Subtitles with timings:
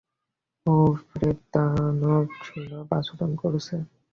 [0.65, 3.75] ও স্রেফ দানবসুলভ আচরণ করছে।